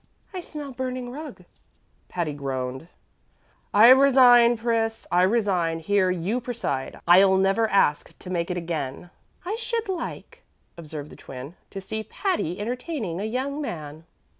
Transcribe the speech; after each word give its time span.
"I 0.33 0.41
smell 0.41 0.71
burning 0.71 1.11
rug." 1.11 1.43
Patty 2.09 2.33
groaned. 2.33 2.87
"I 3.71 3.89
resign, 3.89 4.57
Pris; 4.57 5.05
I 5.11 5.21
resign. 5.21 5.77
Here, 5.77 6.09
you 6.09 6.41
preside. 6.41 6.99
I'll 7.07 7.37
never 7.37 7.67
ask 7.69 8.17
to 8.17 8.29
make 8.31 8.49
it 8.49 8.57
again." 8.57 9.11
"I 9.45 9.53
should 9.57 9.87
like," 9.87 10.41
observed 10.75 11.11
the 11.11 11.15
Twin, 11.15 11.53
"to 11.69 11.79
see 11.79 12.01
Patty 12.01 12.59
entertaining 12.59 13.21
a 13.21 13.25
young 13.25 13.61
man." 13.61 14.05